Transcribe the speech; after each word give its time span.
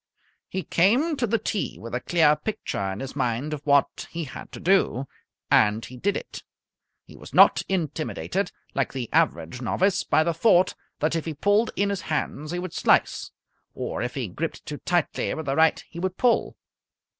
He 0.49 0.63
came 0.63 1.15
to 1.17 1.27
the 1.27 1.37
tee 1.37 1.77
with 1.79 1.93
a 1.93 1.99
clear 1.99 2.35
picture 2.35 2.91
in 2.91 3.01
his 3.01 3.15
mind 3.15 3.53
of 3.53 3.61
what 3.67 4.07
he 4.09 4.23
had 4.23 4.51
to 4.51 4.59
do, 4.59 5.05
and 5.51 5.85
he 5.85 5.95
did 5.95 6.17
it. 6.17 6.41
He 7.05 7.15
was 7.15 7.35
not 7.35 7.61
intimidated, 7.69 8.51
like 8.73 8.93
the 8.93 9.13
average 9.13 9.61
novice, 9.61 10.03
by 10.03 10.23
the 10.23 10.33
thought 10.33 10.73
that 11.01 11.15
if 11.15 11.25
he 11.25 11.35
pulled 11.35 11.69
in 11.75 11.91
his 11.91 12.01
hands 12.01 12.49
he 12.51 12.57
would 12.57 12.73
slice, 12.73 13.29
or 13.75 14.01
if 14.01 14.15
he 14.15 14.27
gripped 14.27 14.65
too 14.65 14.77
tightly 14.79 15.31
with 15.35 15.45
the 15.45 15.55
right 15.55 15.83
he 15.87 15.99
would 15.99 16.17
pull. 16.17 16.57